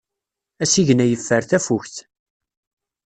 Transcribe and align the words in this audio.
Asigna 0.63 1.05
yeffer 1.07 1.43
tafukt. 1.49 1.95